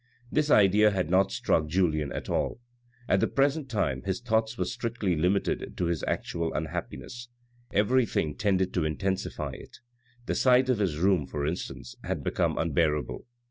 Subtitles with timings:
[0.31, 2.59] This idea had not struck Julien at all;
[3.07, 7.29] at the present time his thoughts were strictly limited to his actual unhappiness.
[7.71, 9.77] Everything tended to intensify it.
[10.25, 13.27] The sight of his room, for instance, had become unbearable.